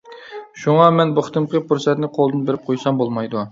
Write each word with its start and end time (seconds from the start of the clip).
شۇڭا 0.61 0.87
مەن 0.95 1.11
بۇ 1.19 1.25
قېتىمقى 1.27 1.63
پۇرسەتنى 1.69 2.11
قولدىن 2.17 2.43
بېرىپ 2.51 2.67
قويسام 2.71 3.01
بولمايدۇ. 3.05 3.49